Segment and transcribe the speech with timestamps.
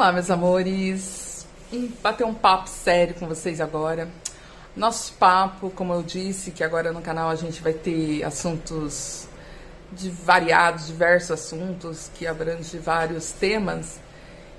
[0.00, 1.46] Olá, meus amores.
[2.02, 4.08] Bater um papo sério com vocês agora.
[4.74, 9.28] Nosso papo, como eu disse, que agora no canal a gente vai ter assuntos
[9.92, 14.00] de variados, diversos assuntos que abrangem vários temas.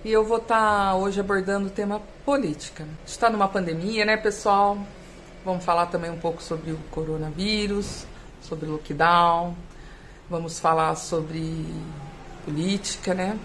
[0.05, 2.88] E eu vou estar hoje abordando o tema política.
[3.04, 4.77] Está numa pandemia, né, pessoal?
[5.44, 8.05] Vamos falar também um pouco sobre o coronavírus,
[8.44, 9.55] sobre o lockdown.
[10.30, 11.66] Vamos falar sobre
[12.46, 13.40] política, né?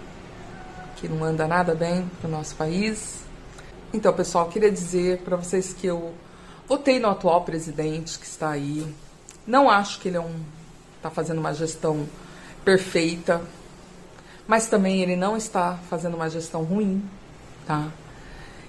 [0.97, 3.19] Que não anda nada bem para o nosso país.
[3.93, 6.13] Então, pessoal, queria dizer para vocês que eu
[6.67, 8.85] votei no atual presidente que está aí.
[9.45, 10.35] Não acho que ele é um
[10.97, 12.07] está fazendo uma gestão
[12.65, 13.41] perfeita,
[14.47, 17.03] mas também ele não está fazendo uma gestão ruim,
[17.65, 17.87] tá?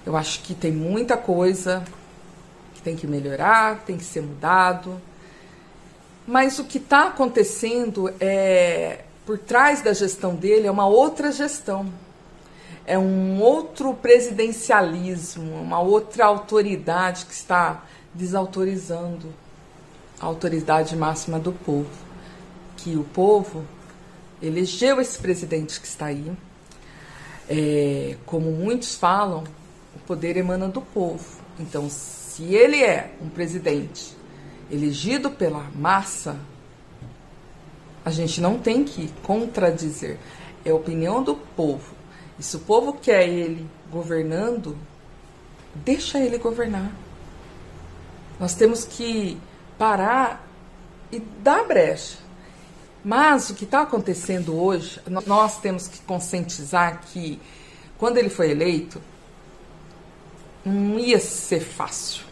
[0.07, 1.83] Eu acho que tem muita coisa
[2.75, 5.01] que tem que melhorar, tem que ser mudado.
[6.27, 11.93] Mas o que está acontecendo é por trás da gestão dele é uma outra gestão.
[12.91, 19.29] É um outro presidencialismo, uma outra autoridade que está desautorizando
[20.19, 21.91] a autoridade máxima do povo.
[22.79, 23.63] Que o povo
[24.41, 26.33] elegeu esse presidente que está aí.
[27.47, 29.45] É, como muitos falam,
[29.95, 31.43] o poder emana do povo.
[31.61, 34.17] Então, se ele é um presidente
[34.71, 36.39] elegido pela massa,
[38.03, 40.17] a gente não tem que contradizer.
[40.65, 41.98] É a opinião do povo.
[42.39, 44.77] E se o povo quer ele governando,
[45.75, 46.93] deixa ele governar.
[48.39, 49.41] Nós temos que
[49.77, 50.47] parar
[51.11, 52.19] e dar brecha.
[53.05, 57.41] Mas o que está acontecendo hoje, nós temos que conscientizar que
[57.97, 59.01] quando ele foi eleito,
[60.65, 62.25] não ia ser fácil.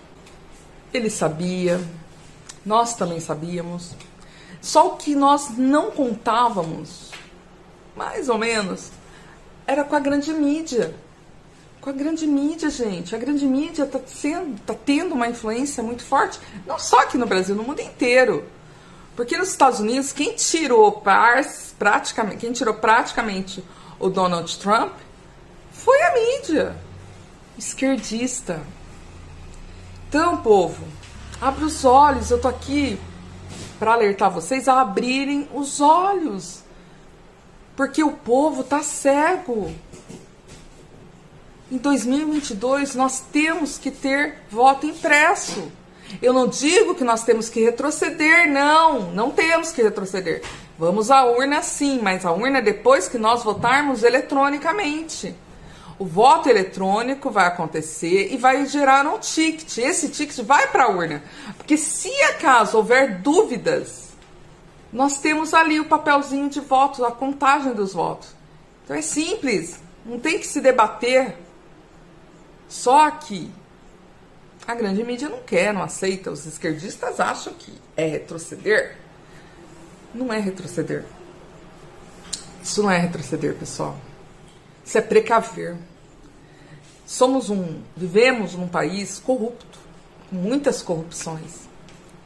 [0.92, 1.80] Ele sabia,
[2.64, 3.94] nós também sabíamos.
[4.60, 7.10] Só o que nós não contávamos,
[7.96, 8.90] mais ou menos,
[9.66, 10.94] era com a grande mídia.
[11.80, 13.14] Com a grande mídia, gente.
[13.14, 14.00] A grande mídia está
[14.64, 18.44] tá tendo uma influência muito forte, não só aqui no Brasil, no mundo inteiro.
[19.14, 21.02] Porque nos Estados Unidos, quem tirou
[21.78, 23.64] praticamente, quem tirou praticamente
[23.98, 24.92] o Donald Trump
[25.72, 26.76] foi a mídia
[27.56, 28.60] esquerdista.
[30.08, 30.86] Então, povo,
[31.40, 32.30] abre os olhos.
[32.30, 32.98] Eu tô aqui
[33.78, 36.65] para alertar vocês a abrirem os olhos.
[37.76, 39.70] Porque o povo tá cego.
[41.70, 45.70] Em 2022 nós temos que ter voto impresso.
[46.22, 50.42] Eu não digo que nós temos que retroceder, não, não temos que retroceder.
[50.78, 55.34] Vamos à urna sim, mas a urna é depois que nós votarmos eletronicamente.
[55.98, 59.78] O voto eletrônico vai acontecer e vai gerar um ticket.
[59.78, 61.22] Esse ticket vai para a urna.
[61.56, 64.05] Porque se acaso houver dúvidas,
[64.92, 68.28] nós temos ali o papelzinho de votos, a contagem dos votos.
[68.84, 71.36] Então é simples, não tem que se debater.
[72.68, 73.50] Só que
[74.66, 76.30] a grande mídia não quer, não aceita.
[76.30, 78.96] Os esquerdistas acham que é retroceder.
[80.14, 81.04] Não é retroceder.
[82.62, 83.96] Isso não é retroceder, pessoal.
[84.84, 85.76] Isso é precaver.
[87.06, 89.78] Somos um, vivemos num país corrupto,
[90.28, 91.68] com muitas corrupções.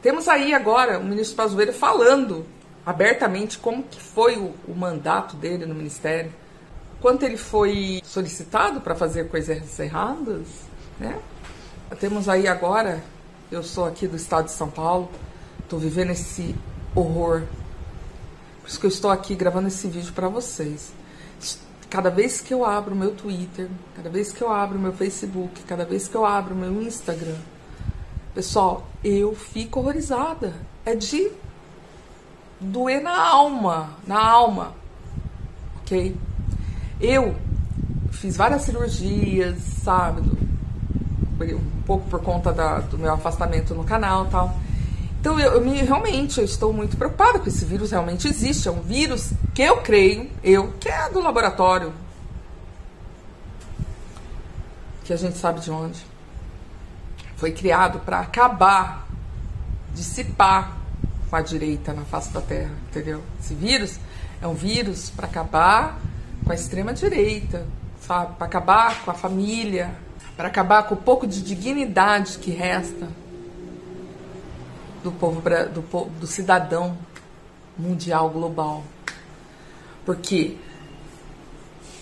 [0.01, 2.45] Temos aí agora o ministro Pazuello falando
[2.85, 6.33] abertamente como que foi o, o mandato dele no ministério,
[6.99, 10.47] quanto ele foi solicitado para fazer coisas erradas,
[10.99, 11.19] né?
[11.99, 13.03] Temos aí agora,
[13.51, 15.09] eu sou aqui do estado de São Paulo,
[15.59, 16.55] estou vivendo esse
[16.95, 17.43] horror.
[18.61, 20.93] Por isso que eu estou aqui gravando esse vídeo para vocês
[21.91, 25.83] cada vez que eu abro meu Twitter, cada vez que eu abro meu Facebook, cada
[25.83, 27.35] vez que eu abro meu Instagram,
[28.33, 30.53] pessoal, eu fico horrorizada.
[30.85, 31.31] É de
[32.59, 34.73] doer na alma, na alma,
[35.81, 36.15] ok?
[36.99, 37.35] Eu
[38.11, 40.21] fiz várias cirurgias, sabe?
[41.39, 44.55] Um pouco por conta da, do meu afastamento no canal tal.
[45.19, 47.91] Então, eu, eu me, realmente eu estou muito preocupada com esse vírus.
[47.91, 48.67] Realmente existe.
[48.67, 51.93] É um vírus que eu creio, eu, que é do laboratório.
[55.03, 56.10] Que a gente sabe de onde.
[57.41, 59.07] Foi criado para acabar,
[59.95, 60.77] dissipar
[61.27, 63.23] com a direita na face da Terra, entendeu?
[63.39, 63.99] Esse vírus
[64.39, 65.99] é um vírus para acabar
[66.45, 67.65] com a extrema direita,
[67.99, 68.35] sabe?
[68.35, 69.91] Para acabar com a família,
[70.37, 73.07] para acabar com o pouco de dignidade que resta
[75.03, 76.95] do povo do, do cidadão
[77.75, 78.83] mundial global.
[80.05, 80.57] Porque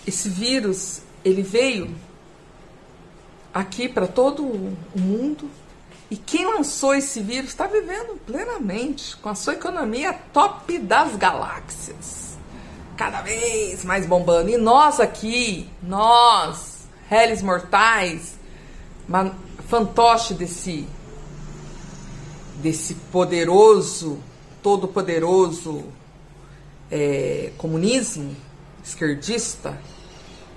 [0.06, 1.96] esse vírus, ele veio
[3.52, 5.50] aqui para todo o mundo
[6.10, 12.36] e quem lançou esse vírus está vivendo plenamente com a sua economia top das galáxias.
[12.96, 14.50] cada vez mais bombando.
[14.50, 18.34] E nós aqui, nós, réis mortais,
[19.68, 20.86] fantoche desse,
[22.56, 24.18] desse poderoso,
[24.62, 25.84] todo poderoso
[26.90, 28.36] é, comunismo
[28.84, 29.78] esquerdista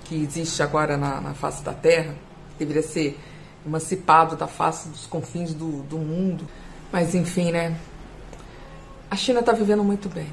[0.04, 2.14] que existe agora na, na face da Terra,
[2.58, 3.18] deveria ser
[3.66, 6.46] emancipado da face dos confins do, do mundo.
[6.92, 7.76] Mas enfim, né?
[9.10, 10.28] A China está vivendo muito bem,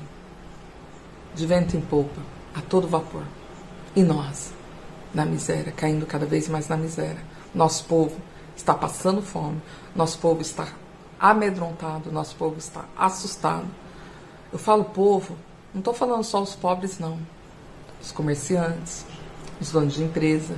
[1.35, 2.21] de vento em polpa,
[2.55, 3.23] a todo vapor.
[3.95, 4.53] E nós,
[5.13, 7.21] na miséria, caindo cada vez mais na miséria.
[7.53, 8.17] Nosso povo
[8.55, 9.61] está passando fome,
[9.95, 10.67] nosso povo está
[11.19, 13.67] amedrontado, nosso povo está assustado.
[14.51, 15.37] Eu falo povo,
[15.73, 17.19] não estou falando só os pobres, não.
[18.01, 19.05] Os comerciantes,
[19.59, 20.55] os donos de empresa.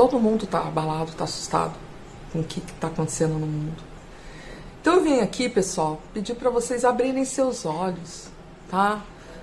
[0.00, 1.74] Todo mundo está abalado, está assustado
[2.32, 3.82] com o que está acontecendo no mundo.
[4.80, 8.28] Então eu vim aqui, pessoal, pedir para vocês abrirem seus olhos,
[8.70, 9.02] tá?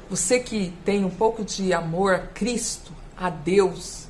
[0.09, 4.07] Você que tem um pouco de amor a Cristo, a Deus,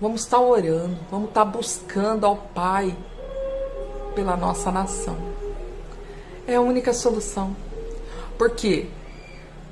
[0.00, 2.96] vamos estar tá orando, vamos estar tá buscando ao Pai
[4.14, 5.18] pela nossa nação.
[6.46, 7.56] É a única solução.
[8.38, 8.88] Porque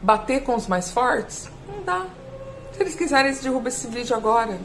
[0.03, 2.05] bater com os mais fortes não dá.
[2.73, 4.59] Se eles quiserem, eles derrubam esse vídeo agora.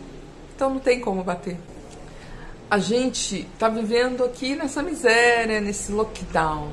[0.56, 1.58] Então não tem como bater
[2.70, 6.70] a gente tá vivendo aqui nessa miséria, nesse lockdown.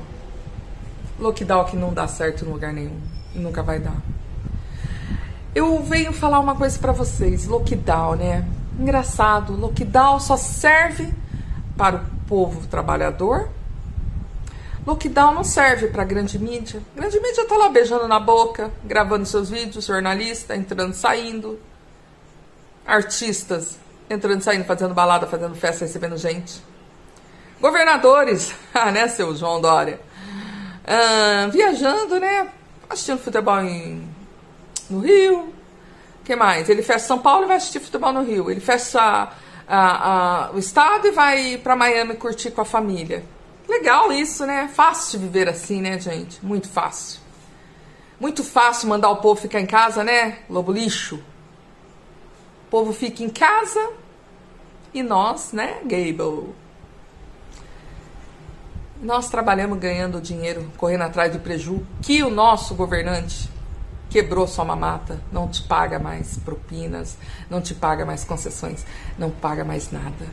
[1.19, 2.99] Lockdown que não dá certo em lugar nenhum
[3.35, 3.97] e nunca vai dar.
[5.55, 8.45] Eu venho falar uma coisa para vocês, lockdown, né?
[8.79, 11.13] Engraçado, lockdown só serve
[11.77, 13.51] para o povo trabalhador.
[14.87, 16.83] Lockdown não serve para grande mídia.
[16.97, 21.61] Grande mídia tá lá beijando na boca, gravando seus vídeos, jornalista entrando, saindo.
[22.87, 26.63] Artistas entrando, saindo, fazendo balada, fazendo festa, recebendo gente.
[27.61, 30.01] Governadores, ah, né, seu João Dória?
[30.87, 32.49] Ah, viajando, né?
[32.89, 34.07] Assistindo futebol em,
[34.91, 35.53] no Rio.
[36.25, 36.69] que mais?
[36.69, 38.51] Ele fecha São Paulo e vai assistir futebol no Rio.
[38.51, 43.25] Ele fecha a, a, o estado e vai para Miami curtir com a família.
[43.69, 44.69] Legal isso, né?
[44.75, 46.45] Fácil de viver assim, né, gente?
[46.45, 47.21] Muito fácil.
[48.21, 50.39] Muito fácil mandar o povo ficar em casa, né?
[50.51, 51.23] Lobo lixo.
[52.73, 53.91] Povo fica em casa,
[54.95, 56.55] e nós, né, Gable?
[59.03, 63.51] Nós trabalhamos ganhando dinheiro, correndo atrás do preju que o nosso governante
[64.09, 67.19] quebrou sua mamata, não te paga mais propinas,
[67.51, 68.87] não te paga mais concessões,
[69.19, 70.27] não paga mais nada.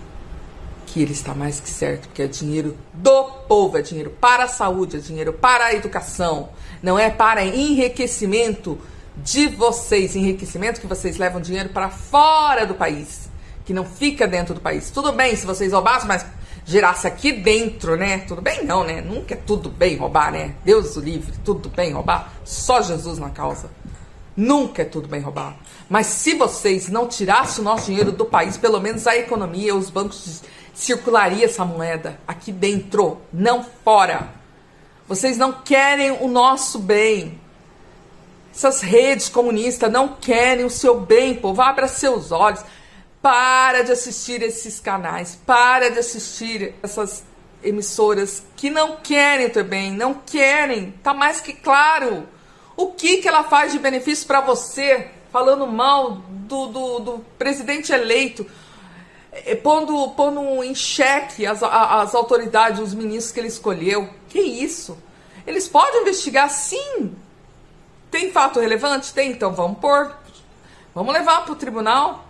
[0.88, 4.48] Que ele está mais que certo, porque é dinheiro do povo, é dinheiro para a
[4.48, 6.48] saúde, é dinheiro para a educação,
[6.82, 8.80] não é para enriquecimento
[9.18, 13.30] de vocês, enriquecimento que vocês levam dinheiro para fora do país
[13.70, 14.90] que não fica dentro do país.
[14.90, 16.26] Tudo bem se vocês roubassem, mas
[16.66, 18.18] girasse aqui dentro, né?
[18.18, 19.00] Tudo bem não, né?
[19.00, 20.56] Nunca é tudo bem roubar, né?
[20.66, 22.34] Deus o livre, tudo bem roubar.
[22.44, 23.70] Só Jesus na causa.
[24.36, 25.56] Nunca é tudo bem roubar.
[25.88, 29.92] Mas se vocês não tirassem o nosso dinheiro do país, pelo menos a economia, os
[29.92, 30.42] bancos
[30.74, 34.30] circularia essa moeda aqui dentro, não fora.
[35.08, 37.39] Vocês não querem o nosso bem.
[38.60, 41.62] Essas redes comunistas não querem o seu bem, povo.
[41.62, 42.62] Abra seus olhos.
[43.22, 47.24] Para de assistir esses canais, para de assistir essas
[47.64, 52.28] emissoras que não querem bem, não querem, tá mais que claro.
[52.76, 57.94] O que, que ela faz de benefício para você, falando mal do, do, do presidente
[57.94, 58.46] eleito,
[59.32, 64.10] eh, pondo, pondo em xeque as, as autoridades, os ministros que ele escolheu?
[64.28, 64.98] Que isso?
[65.48, 67.16] Eles podem investigar, sim.
[68.12, 69.14] Tem fato relevante?
[69.14, 70.16] Tem, então vamos pôr.
[70.94, 72.26] Vamos levar para o tribunal.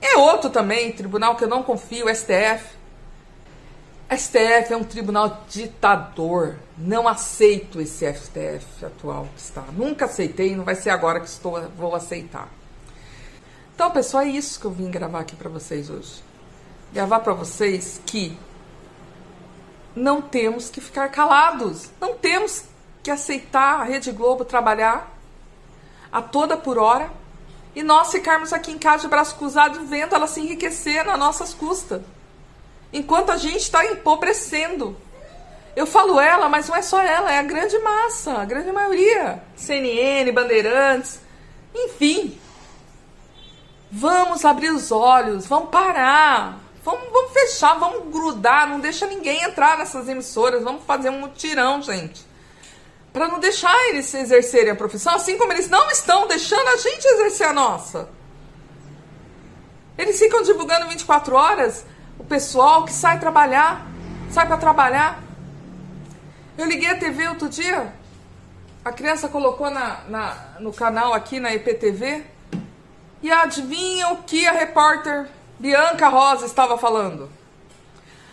[0.00, 2.74] É outro também, tribunal que eu não confio, STF.
[4.10, 6.56] STF é um tribunal ditador.
[6.76, 9.62] Não aceito esse STF atual que está.
[9.72, 12.48] Nunca aceitei, não vai ser agora que estou, vou aceitar.
[13.74, 16.22] Então, pessoal, é isso que eu vim gravar aqui para vocês hoje.
[16.92, 18.38] Gravar para vocês que
[19.96, 21.90] não temos que ficar calados.
[22.00, 22.64] Não temos
[23.04, 25.12] que aceitar a Rede Globo trabalhar
[26.10, 27.12] a toda por hora
[27.76, 31.52] e nós ficarmos aqui em casa de braço cruzado vendo ela se enriquecer nas nossas
[31.52, 32.00] custas.
[32.92, 34.96] Enquanto a gente está empobrecendo.
[35.76, 39.42] Eu falo ela, mas não é só ela, é a grande massa, a grande maioria.
[39.56, 41.20] CNN, Bandeirantes,
[41.74, 42.38] enfim.
[43.90, 49.76] Vamos abrir os olhos, vamos parar, vamos, vamos fechar, vamos grudar, não deixa ninguém entrar
[49.76, 52.33] nessas emissoras, vamos fazer um mutirão, gente
[53.14, 57.06] para não deixar eles exercerem a profissão, assim como eles não estão deixando a gente
[57.06, 58.08] exercer a nossa.
[59.96, 61.84] Eles ficam divulgando 24 horas
[62.18, 63.86] o pessoal que sai trabalhar,
[64.32, 65.22] sai para trabalhar.
[66.58, 67.94] Eu liguei a TV outro dia,
[68.84, 72.22] A criança colocou na, na, no canal aqui na EPTV
[73.22, 75.26] e adivinha o que a repórter
[75.58, 77.30] Bianca Rosa estava falando?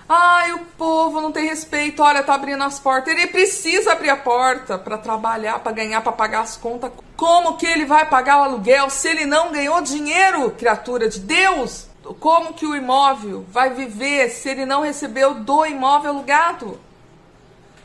[0.07, 3.13] Ai, o povo não tem respeito, olha, tá abrindo as portas.
[3.13, 6.91] Ele precisa abrir a porta para trabalhar, para ganhar, para pagar as contas.
[7.15, 11.87] Como que ele vai pagar o aluguel se ele não ganhou dinheiro, criatura de Deus?
[12.19, 16.79] Como que o imóvel vai viver se ele não recebeu do imóvel alugado?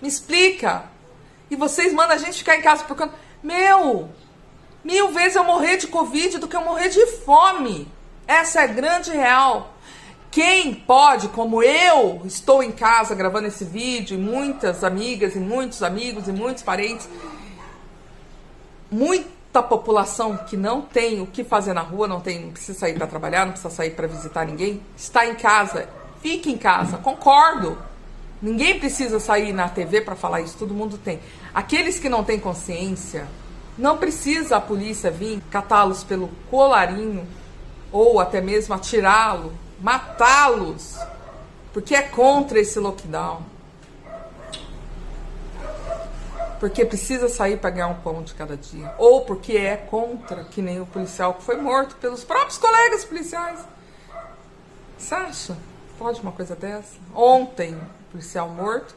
[0.00, 0.84] Me explica.
[1.50, 3.10] E vocês mandam a gente ficar em casa por.
[3.42, 4.08] Meu,
[4.82, 7.90] mil vezes eu morrer de Covid do que eu morrer de fome.
[8.26, 9.75] Essa é grande real.
[10.30, 15.82] Quem pode, como eu, estou em casa gravando esse vídeo, e muitas amigas, e muitos
[15.82, 17.08] amigos, e muitos parentes,
[18.90, 22.94] muita população que não tem o que fazer na rua, não tem, não precisa sair
[22.94, 25.88] para trabalhar, não precisa sair para visitar ninguém, está em casa,
[26.20, 27.78] fique em casa, concordo.
[28.42, 31.18] Ninguém precisa sair na TV para falar isso, todo mundo tem.
[31.54, 33.26] Aqueles que não têm consciência,
[33.78, 37.26] não precisa a polícia vir catá-los pelo colarinho
[37.90, 40.98] ou até mesmo atirá-lo matá-los,
[41.72, 43.42] porque é contra esse lockdown.
[46.58, 48.94] Porque precisa sair para ganhar um pão de cada dia.
[48.96, 53.60] Ou porque é contra, que nem o policial que foi morto pelos próprios colegas policiais.
[54.96, 55.56] Você acha?
[55.98, 56.96] Pode uma coisa dessa?
[57.14, 57.78] Ontem,
[58.10, 58.94] policial morto,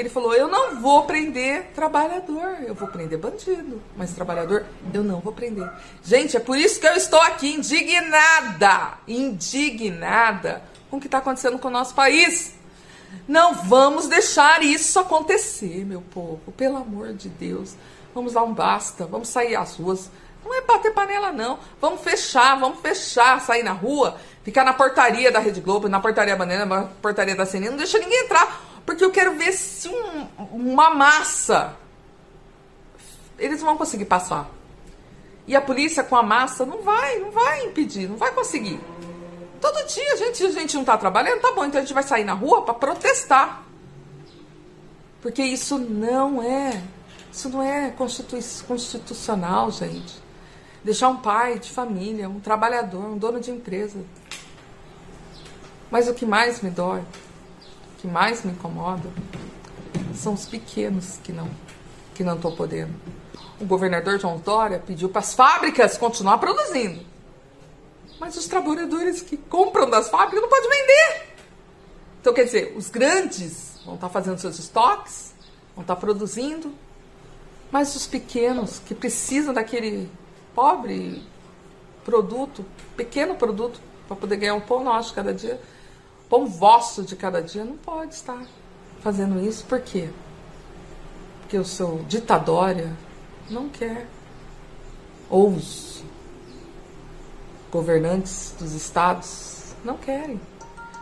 [0.00, 5.20] ele falou: Eu não vou prender trabalhador, eu vou prender bandido, mas trabalhador eu não
[5.20, 5.68] vou prender.
[6.02, 11.58] Gente, é por isso que eu estou aqui indignada, indignada com o que está acontecendo
[11.58, 12.54] com o nosso país.
[13.26, 17.74] Não vamos deixar isso acontecer, meu povo, pelo amor de Deus.
[18.14, 20.10] Vamos dar um basta, vamos sair às ruas.
[20.44, 21.58] Não é bater panela, não.
[21.80, 26.36] Vamos fechar, vamos fechar, sair na rua, ficar na portaria da Rede Globo, na portaria
[26.36, 28.75] Bandeira, na portaria da CNN, não deixa ninguém entrar.
[28.86, 31.76] Porque eu quero ver se um, uma massa
[33.36, 34.48] eles vão conseguir passar.
[35.46, 38.80] E a polícia com a massa não vai, não vai impedir, não vai conseguir.
[39.60, 42.02] Todo dia a gente, a gente não tá trabalhando, tá bom, então a gente vai
[42.02, 43.64] sair na rua para protestar.
[45.20, 46.82] Porque isso não é,
[47.32, 50.14] isso não é constitu constitucional, gente.
[50.84, 53.98] Deixar um pai de família, um trabalhador, um dono de empresa.
[55.90, 57.02] Mas o que mais me dói
[57.98, 59.08] que mais me incomoda
[60.14, 61.48] são os pequenos que não
[62.14, 62.94] que não estão podendo.
[63.60, 67.04] O governador João Dória pediu para as fábricas continuar produzindo.
[68.18, 71.26] Mas os trabalhadores que compram das fábricas não podem vender.
[72.20, 75.34] Então, quer dizer, os grandes vão estar tá fazendo seus estoques,
[75.74, 76.72] vão estar tá produzindo,
[77.70, 80.10] mas os pequenos que precisam daquele
[80.54, 81.22] pobre
[82.04, 82.64] produto,
[82.96, 85.60] pequeno produto, para poder ganhar um pão nosso cada dia,
[86.28, 88.42] pão vosso de cada dia não pode estar
[89.00, 89.64] fazendo isso.
[89.64, 90.08] Por quê?
[91.40, 92.92] Porque o seu ditadória
[93.48, 94.06] não quer.
[95.30, 96.02] Ou os
[97.70, 100.40] governantes dos estados não querem.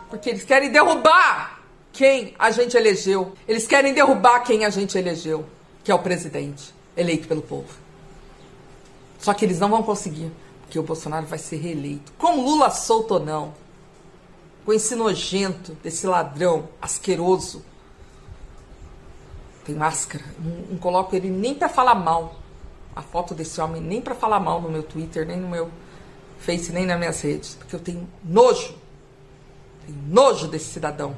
[0.09, 3.33] Porque eles querem derrubar quem a gente elegeu.
[3.47, 5.45] Eles querem derrubar quem a gente elegeu,
[5.83, 7.73] que é o presidente, eleito pelo povo.
[9.19, 12.11] Só que eles não vão conseguir, porque o Bolsonaro vai ser reeleito.
[12.17, 13.53] Com Lula solto ou não,
[14.65, 17.63] com esse nojento desse ladrão asqueroso.
[19.63, 20.23] Tem máscara.
[20.39, 22.35] Não, não coloco ele nem para falar mal.
[22.95, 25.69] A foto desse homem nem para falar mal no meu Twitter, nem no meu
[26.39, 27.55] Face, nem nas minhas redes.
[27.55, 28.75] Porque eu tenho nojo.
[29.85, 31.15] Tenho nojo desse cidadão.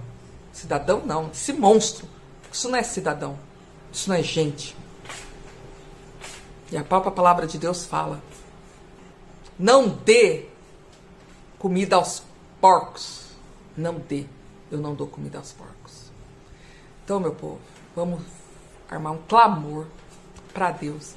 [0.51, 2.07] Cidadão não, esse monstro.
[2.51, 3.37] Isso não é cidadão.
[3.91, 4.75] Isso não é gente.
[6.71, 8.21] E a própria palavra de Deus fala:
[9.57, 10.45] não dê
[11.59, 12.23] comida aos
[12.59, 13.26] porcos
[13.77, 14.25] não dê,
[14.71, 16.07] eu não dou comida aos porcos.
[17.05, 17.59] Então, meu povo,
[17.95, 18.21] vamos
[18.89, 19.85] armar um clamor
[20.53, 21.13] para Deus.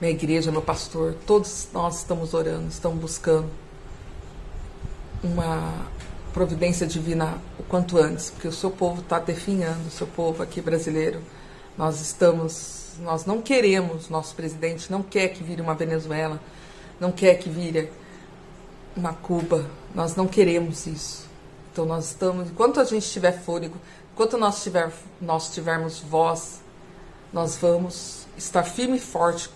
[0.00, 3.48] Minha igreja, meu pastor, todos nós estamos orando, estamos buscando
[5.22, 5.72] uma
[6.32, 10.60] providência divina o quanto antes, porque o seu povo está definhando, o seu povo aqui
[10.60, 11.22] brasileiro.
[11.78, 16.40] Nós estamos, nós não queremos, nosso presidente não quer que vire uma Venezuela,
[17.00, 17.90] não quer que vire
[18.96, 21.33] uma Cuba, nós não queremos isso.
[21.74, 23.76] Então nós estamos, enquanto a gente tiver fôlego,
[24.12, 26.60] enquanto nós, tiver, nós tivermos voz,
[27.32, 29.50] nós vamos estar firme e forte,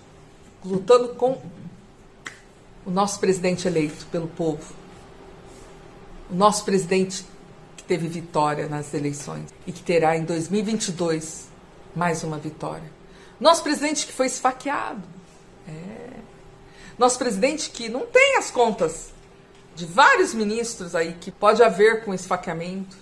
[0.64, 1.40] lutando com
[2.84, 4.75] o nosso presidente eleito pelo povo.
[6.28, 7.25] O nosso presidente
[7.76, 11.46] que teve vitória nas eleições e que terá em 2022
[11.94, 12.90] mais uma vitória.
[13.38, 15.04] Nosso presidente que foi esfaqueado.
[15.68, 16.18] É.
[16.98, 19.16] Nosso presidente que não tem as contas
[19.78, 22.97] de vários ministros aí que pode haver com esfaqueamento.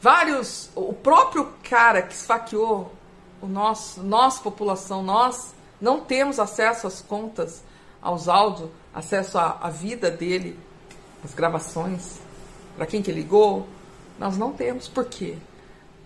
[0.00, 2.90] Vários, o próprio cara que esfaqueou
[3.42, 7.62] o nosso, nossa população, nós, não temos acesso às contas,
[8.00, 10.58] aos áudios, acesso à, à vida dele,
[11.22, 12.20] as gravações,
[12.74, 13.68] para quem que ligou.
[14.18, 14.88] Nós não temos.
[14.88, 15.36] Por quê?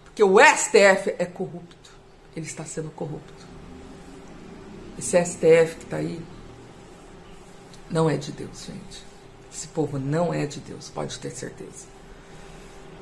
[0.04, 1.90] Porque o STF é corrupto.
[2.34, 3.46] Ele está sendo corrupto.
[4.98, 6.20] Esse STF que está aí
[7.88, 9.05] não é de Deus, gente.
[9.56, 11.86] Esse povo não é de Deus, pode ter certeza.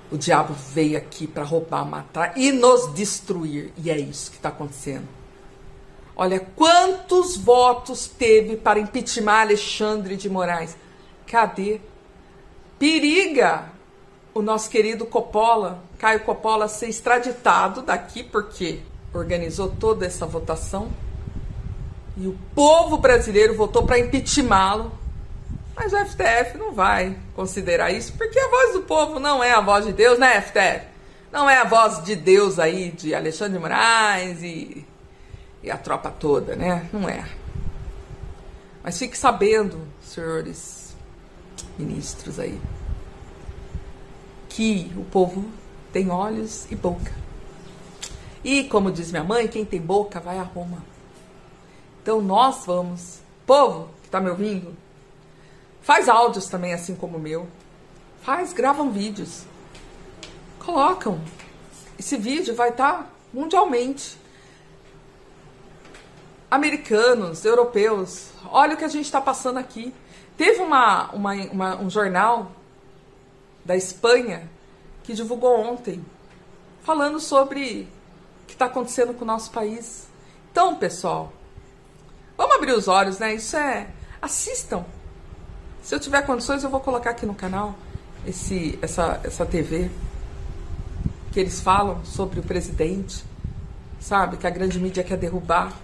[0.08, 3.73] O diabo veio aqui para roubar, matar e nos destruir.
[3.76, 5.08] E é isso que está acontecendo.
[6.14, 10.76] Olha quantos votos teve para impeachment Alexandre de Moraes.
[11.26, 11.80] Cadê?
[12.78, 13.73] Periga
[14.32, 18.78] o nosso querido Coppola, Caio Coppola, ser extraditado daqui porque
[19.12, 20.88] organizou toda essa votação.
[22.16, 25.02] E o povo brasileiro votou para impeachmá-lo.
[25.76, 29.60] Mas o FTF não vai considerar isso, porque a voz do povo não é a
[29.60, 30.86] voz de Deus, né, FTF?
[31.32, 34.86] Não é a voz de Deus aí, de Alexandre de Moraes e
[35.64, 36.88] e a tropa toda, né?
[36.92, 37.26] Não é.
[38.82, 40.94] Mas fique sabendo, senhores
[41.78, 42.60] ministros aí,
[44.50, 45.46] que o povo
[45.90, 47.10] tem olhos e boca.
[48.44, 50.84] E como diz minha mãe, quem tem boca vai a Roma.
[52.02, 54.76] Então nós vamos, povo que está me ouvindo,
[55.84, 57.46] faz áudios também assim como o meu,
[58.22, 59.44] faz, gravam vídeos,
[60.58, 61.20] colocam.
[61.98, 64.18] Esse vídeo vai estar tá mundialmente
[66.50, 69.92] americanos, europeus, olha o que a gente está passando aqui.
[70.36, 72.50] Teve uma, uma, uma, um jornal
[73.64, 74.48] da Espanha
[75.02, 76.04] que divulgou ontem,
[76.82, 77.88] falando sobre
[78.42, 80.08] o que está acontecendo com o nosso país.
[80.50, 81.32] Então, pessoal,
[82.36, 83.34] vamos abrir os olhos, né?
[83.34, 83.88] Isso é.
[84.22, 84.84] Assistam.
[85.85, 87.75] Se eu tiver condições, eu vou colocar aqui no canal
[88.27, 89.90] esse, essa, essa TV
[91.31, 93.23] que eles falam sobre o presidente,
[94.01, 94.38] sabe?
[94.38, 95.75] Que a grande mídia quer derrubar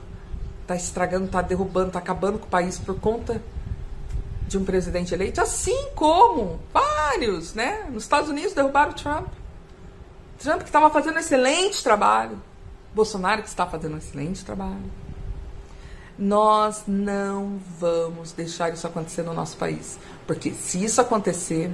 [0.63, 3.43] está estragando, está derrubando, está acabando com o país por conta
[4.49, 7.87] de um presidente eleito, assim como vários, né?
[7.91, 9.27] Nos Estados Unidos derrubaram o Trump.
[10.39, 12.41] Trump que estava fazendo um excelente trabalho.
[12.95, 14.91] Bolsonaro que está fazendo um excelente trabalho.
[16.21, 19.99] Nós não vamos deixar isso acontecer no nosso país.
[20.27, 21.73] Porque se isso acontecer.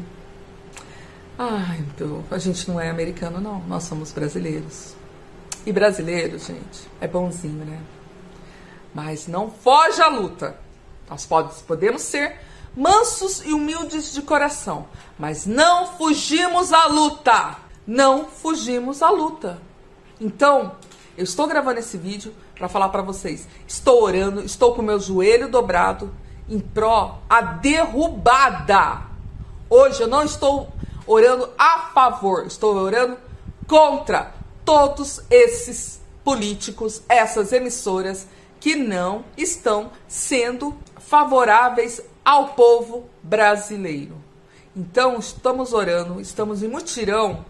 [1.37, 3.61] Ai, então, a gente não é americano, não.
[3.67, 4.95] Nós somos brasileiros.
[5.67, 7.83] E brasileiro, gente, é bonzinho, né?
[8.97, 10.57] mas não foge à luta.
[11.11, 11.29] Nós
[11.67, 12.41] podemos ser
[12.75, 14.87] mansos e humildes de coração,
[15.19, 17.59] mas não fugimos à luta.
[17.87, 19.61] Não fugimos à luta.
[20.19, 20.73] Então,
[21.17, 23.49] eu estou gravando esse vídeo para falar para vocês.
[23.67, 26.13] Estou orando, estou com meu joelho dobrado
[26.49, 29.03] em pró a derrubada.
[29.69, 30.69] Hoje eu não estou
[31.07, 33.17] orando a favor, estou orando
[33.67, 34.33] contra
[34.65, 38.27] todos esses políticos, essas emissoras
[38.61, 44.17] que não estão sendo favoráveis ao povo brasileiro.
[44.75, 47.45] Então, estamos orando, estamos em mutirão,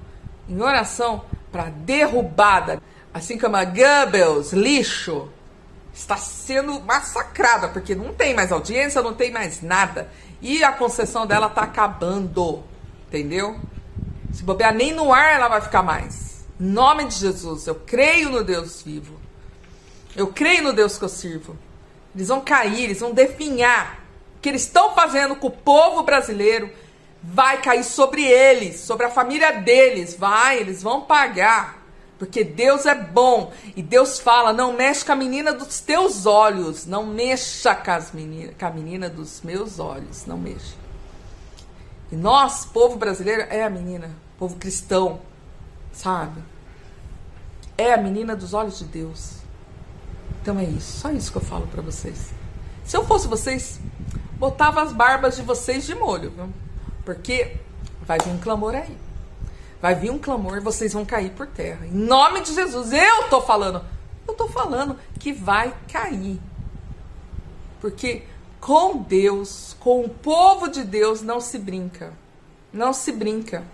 [0.48, 2.81] em oração para derrubada,
[3.16, 5.31] assim como a Goebbels, lixo,
[5.94, 10.11] está sendo massacrada, porque não tem mais audiência, não tem mais nada.
[10.42, 12.62] E a concessão dela está acabando,
[13.09, 13.59] entendeu?
[14.35, 16.44] Se bobear, nem no ar ela vai ficar mais.
[16.61, 19.18] Em nome de Jesus, eu creio no Deus vivo.
[20.14, 21.57] Eu creio no Deus que eu sirvo.
[22.14, 24.05] Eles vão cair, eles vão definhar.
[24.37, 26.70] O que eles estão fazendo com o povo brasileiro
[27.22, 30.14] vai cair sobre eles, sobre a família deles.
[30.14, 31.76] Vai, eles vão pagar.
[32.18, 33.52] Porque Deus é bom.
[33.74, 36.87] E Deus fala: não mexe com a menina dos teus olhos.
[36.87, 40.26] Não mexa com, as menina, com a menina dos meus olhos.
[40.26, 40.74] Não mexa.
[42.11, 44.11] E nós, povo brasileiro, é a menina.
[44.38, 45.20] Povo cristão.
[45.92, 46.42] Sabe?
[47.76, 49.37] É a menina dos olhos de Deus.
[50.40, 52.31] Então é isso, só isso que eu falo para vocês.
[52.85, 53.81] Se eu fosse vocês,
[54.38, 56.48] botava as barbas de vocês de molho, viu?
[57.05, 57.57] Porque
[58.02, 58.96] vai vir um clamor aí.
[59.81, 61.87] Vai vir um clamor vocês vão cair por terra.
[61.87, 63.85] Em nome de Jesus, eu tô falando.
[64.27, 66.41] Eu tô falando que vai cair.
[67.81, 68.23] Porque
[68.61, 72.12] com Deus, com o povo de Deus, não se brinca.
[72.73, 73.65] Não se brinca.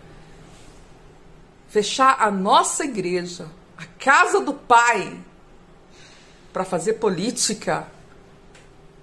[1.69, 3.47] Fechar a nossa igreja,
[3.79, 5.19] a casa do Pai,
[6.53, 7.87] para fazer política.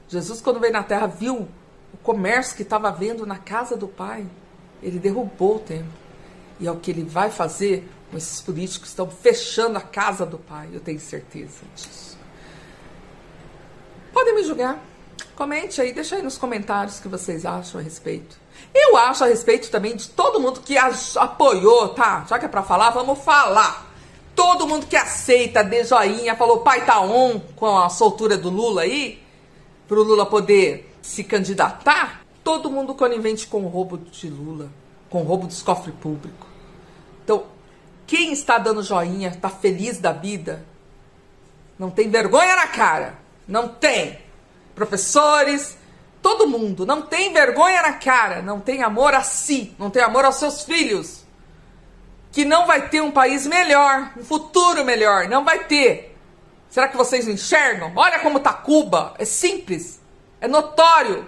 [0.08, 1.48] Jesus, quando veio na terra, viu
[1.92, 4.28] o comércio que estava vendo na casa do Pai.
[4.84, 6.09] Ele derrubou o templo.
[6.60, 10.26] E é o que ele vai fazer com esses políticos que estão fechando a casa
[10.26, 10.70] do Pai.
[10.74, 12.18] Eu tenho certeza disso.
[14.14, 14.84] Podem me julgar.
[15.36, 18.38] Comente aí, deixa aí nos comentários o que vocês acham a respeito.
[18.76, 22.26] Eu acho a respeito também de todo mundo que apoiou, tá?
[22.28, 23.90] Já que é para falar, vamos falar
[24.40, 28.84] todo mundo que aceita, dê joinha, falou pai tá on com a soltura do Lula
[28.84, 29.22] aí,
[29.86, 32.22] pro Lula poder se candidatar.
[32.42, 34.70] Todo mundo conivente com o roubo de Lula,
[35.10, 36.48] com roubo dos cofres públicos.
[37.24, 37.46] Então,
[38.06, 40.66] quem está dando joinha, está feliz da vida,
[41.78, 43.16] não tem vergonha na cara.
[43.48, 44.20] Não tem.
[44.76, 45.78] Professores,
[46.22, 50.24] todo mundo, não tem vergonha na cara, não tem amor a si, não tem amor
[50.26, 51.28] aos seus filhos
[52.32, 56.16] que não vai ter um país melhor, um futuro melhor, não vai ter.
[56.70, 57.92] Será que vocês não enxergam?
[57.96, 60.00] Olha como tá Cuba, é simples,
[60.40, 61.28] é notório.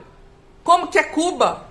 [0.64, 1.68] Como que é Cuba?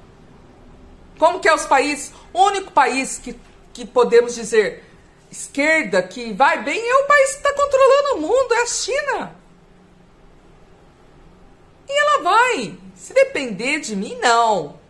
[1.21, 2.11] Como que é os países?
[2.33, 3.39] O único país que,
[3.73, 4.85] que podemos dizer
[5.31, 9.37] esquerda que vai bem é o país que está controlando o mundo, é a China.
[11.89, 12.77] E ela vai.
[12.97, 14.81] Se depender de mim, não.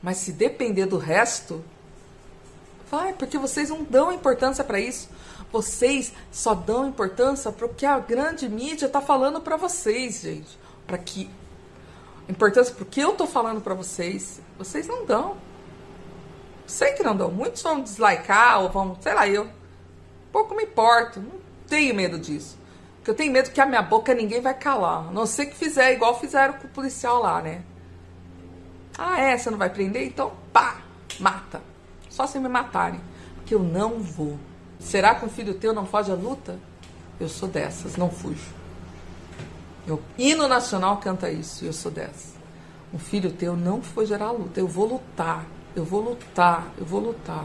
[0.00, 1.62] Mas se depender do resto,
[2.90, 5.08] Vai, porque vocês não dão importância para isso.
[5.52, 10.58] Vocês só dão importância para o que a grande mídia está falando para vocês, gente.
[10.88, 11.30] Para que
[12.30, 15.36] importância o que eu estou falando para vocês, vocês não dão.
[16.66, 17.30] Sei que não dão.
[17.30, 19.48] Muitos vão deslicar ou vão, sei lá, eu
[20.32, 21.20] pouco me importo.
[21.20, 22.56] Não tenho medo disso.
[22.96, 25.08] Porque eu tenho medo que a minha boca ninguém vai calar.
[25.08, 27.62] A não ser que fizer igual fizeram com o policial lá, né?
[28.96, 29.36] Ah, é?
[29.36, 30.06] Você não vai prender?
[30.06, 30.82] Então, pá,
[31.18, 31.60] mata.
[32.08, 33.00] Só se me matarem.
[33.36, 34.38] Porque eu não vou.
[34.78, 36.58] Será que um filho teu não foge à luta?
[37.18, 38.59] Eu sou dessas, não fujo.
[39.88, 42.34] O hino nacional canta isso, e eu sou dessas.
[42.92, 44.60] Um filho teu não fugirá à luta.
[44.60, 47.44] Eu vou lutar, eu vou lutar, eu vou lutar.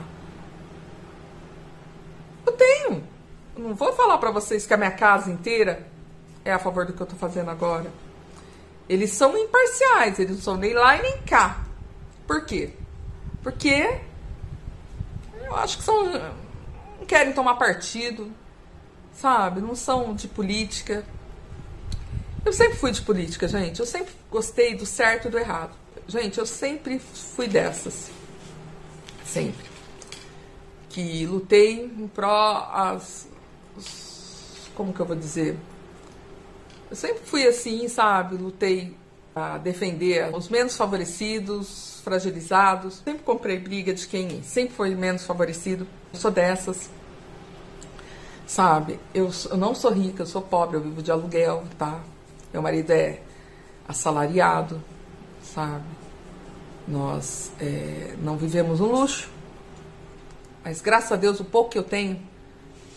[2.46, 3.04] Eu tenho.
[3.56, 5.88] Eu não vou falar para vocês que a minha casa inteira
[6.44, 7.92] é a favor do que eu tô fazendo agora.
[8.88, 11.64] Eles são imparciais, eles não são nem lá e nem cá.
[12.28, 12.74] Por quê?
[13.42, 14.00] Porque
[15.44, 16.12] eu acho que são.
[17.00, 18.32] não querem tomar partido,
[19.14, 19.62] sabe?
[19.62, 21.04] Não são de política.
[22.46, 23.80] Eu sempre fui de política, gente.
[23.80, 25.76] Eu sempre gostei do certo e do errado.
[26.08, 28.12] Gente, eu sempre fui dessas.
[29.26, 29.66] Sempre.
[30.90, 33.28] Que lutei em pró as.
[34.76, 35.58] Como que eu vou dizer?
[36.90, 38.38] Eu sempre fui assim, sabe?
[38.38, 38.96] Lutei
[39.36, 43.02] a defender os menos favorecidos, fragilizados.
[43.04, 45.88] Sempre comprei briga de quem sempre foi menos favorecido.
[46.14, 46.92] Eu sou dessas.
[48.46, 49.00] Sabe?
[49.16, 52.00] Eu, eu não sou rica, eu sou pobre, eu vivo de aluguel, tá?
[52.56, 53.20] Meu marido é
[53.86, 54.82] assalariado,
[55.44, 55.84] sabe?
[56.88, 59.30] Nós é, não vivemos um luxo,
[60.64, 62.18] mas graças a Deus o pouco que eu tenho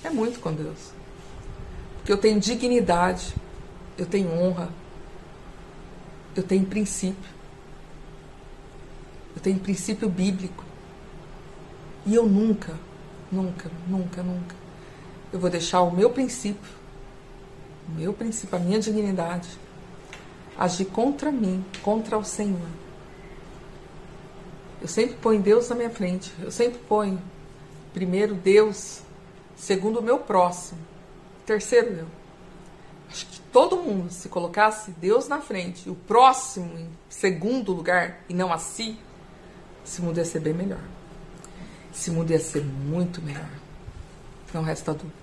[0.04, 0.92] é muito com Deus.
[1.96, 3.34] Porque eu tenho dignidade,
[3.98, 4.68] eu tenho honra,
[6.36, 7.30] eu tenho princípio.
[9.34, 10.64] Eu tenho princípio bíblico.
[12.06, 12.74] E eu nunca,
[13.32, 14.54] nunca, nunca, nunca,
[15.32, 16.77] eu vou deixar o meu princípio,
[17.88, 19.48] o meu princípio, a minha dignidade,
[20.56, 22.68] agir contra mim, contra o Senhor.
[24.80, 26.32] Eu sempre ponho Deus na minha frente.
[26.40, 27.20] Eu sempre ponho
[27.92, 29.00] primeiro Deus,
[29.56, 30.78] segundo o meu próximo,
[31.44, 32.06] terceiro eu.
[33.10, 38.34] Acho que todo mundo, se colocasse Deus na frente, o próximo em segundo lugar e
[38.34, 38.98] não a si,
[39.84, 40.82] esse mundo ia ser bem melhor.
[41.92, 43.48] Esse mundo ia ser muito melhor.
[44.52, 45.14] Não resta dúvida.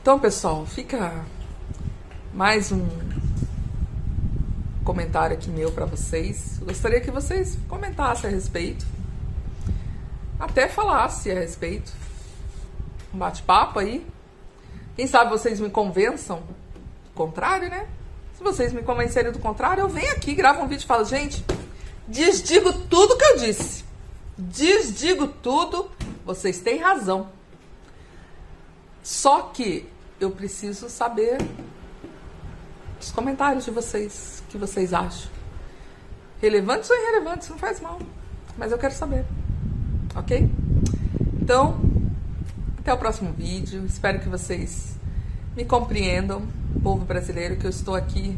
[0.00, 1.24] Então, pessoal, fica
[2.34, 2.86] mais um
[4.84, 6.58] comentário aqui meu para vocês.
[6.60, 8.84] Eu gostaria que vocês comentassem a respeito.
[10.38, 11.92] Até falasse a respeito.
[13.14, 14.06] Um bate-papo aí.
[14.96, 17.86] Quem sabe vocês me convençam do contrário, né?
[18.36, 21.42] Se vocês me convencerem do contrário, eu venho aqui, gravo um vídeo e falo, gente,
[22.06, 23.84] desdigo tudo que eu disse
[24.36, 25.90] desdigo tudo,
[26.24, 27.28] vocês têm razão.
[29.02, 29.88] Só que
[30.20, 31.38] eu preciso saber
[33.04, 35.30] os comentários de vocês, que vocês acham.
[36.40, 37.98] Relevantes ou irrelevantes, não faz mal.
[38.56, 39.24] Mas eu quero saber.
[40.16, 40.50] Ok?
[41.40, 41.78] Então,
[42.78, 43.84] até o próximo vídeo.
[43.84, 44.96] Espero que vocês
[45.54, 46.46] me compreendam,
[46.82, 48.36] povo brasileiro, que eu estou aqui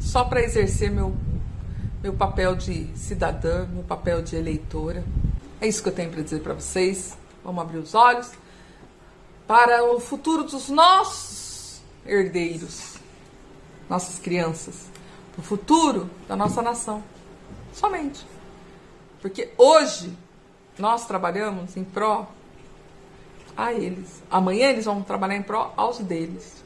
[0.00, 1.14] só para exercer meu
[2.02, 5.04] meu papel de cidadã, meu papel de eleitora.
[5.60, 7.16] É isso que eu tenho para dizer para vocês.
[7.44, 8.32] Vamos abrir os olhos
[9.46, 12.96] para o futuro dos nossos herdeiros,
[13.88, 14.86] nossas crianças,
[15.36, 17.02] o futuro da nossa nação.
[17.72, 18.26] Somente.
[19.20, 20.16] Porque hoje
[20.78, 22.30] nós trabalhamos em pró
[23.56, 24.22] a eles.
[24.30, 26.62] Amanhã eles vão trabalhar em pró aos deles.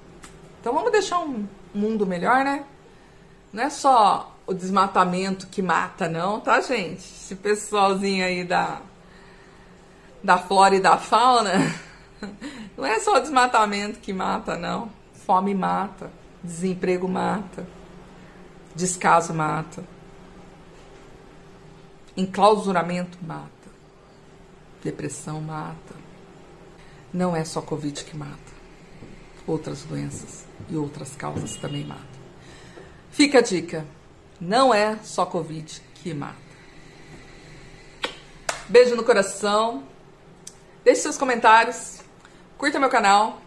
[0.60, 2.64] Então vamos deixar um mundo melhor, né?
[3.52, 6.98] Não é só o desmatamento que mata, não, tá, gente?
[6.98, 8.80] Esse pessoalzinho aí da,
[10.22, 11.52] da flora e da fauna
[12.76, 14.90] Não é só desmatamento que mata, não.
[15.26, 16.10] Fome mata,
[16.46, 17.66] desemprego mata,
[18.74, 19.84] descaso mata,
[22.16, 23.50] enclausuramento mata,
[24.82, 25.94] depressão mata.
[27.12, 28.52] Não é só Covid que mata,
[29.46, 32.04] outras doenças e outras causas também matam.
[33.10, 33.86] Fica a dica:
[34.40, 36.46] não é só Covid que mata.
[38.68, 39.84] Beijo no coração.
[40.84, 42.00] Deixe seus comentários.
[42.58, 43.40] Curta meu canal.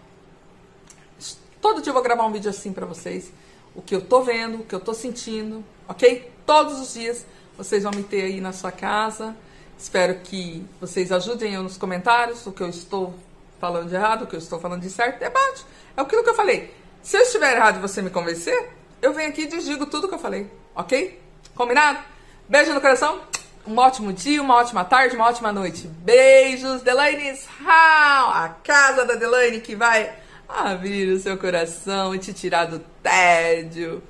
[1.61, 3.31] Todo dia eu vou gravar um vídeo assim pra vocês.
[3.75, 6.31] O que eu tô vendo, o que eu tô sentindo, ok?
[6.45, 7.25] Todos os dias
[7.57, 9.35] vocês vão me ter aí na sua casa.
[9.77, 13.13] Espero que vocês ajudem eu nos comentários o que eu estou
[13.59, 15.19] falando de errado, o que eu estou falando de certo.
[15.19, 15.65] Debate.
[15.95, 16.73] É aquilo que eu falei.
[17.01, 20.15] Se eu estiver errado e você me convencer, eu venho aqui e desdigo tudo que
[20.15, 21.21] eu falei, ok?
[21.55, 21.99] Combinado?
[22.47, 23.21] Beijo no coração.
[23.65, 25.87] Um ótimo dia, uma ótima tarde, uma ótima noite.
[25.87, 30.13] Beijos, Delaine's How, a casa da Delaine que vai
[30.49, 34.01] abrir o seu coração e te tirar do tédio.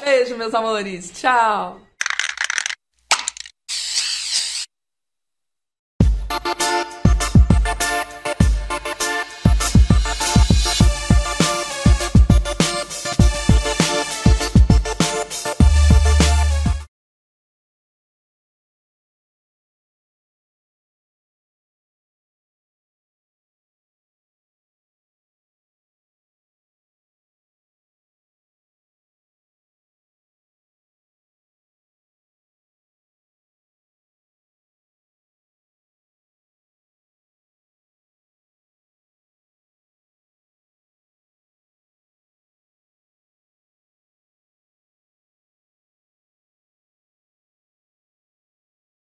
[0.00, 1.10] Beijo, meus amores.
[1.12, 1.80] Tchau.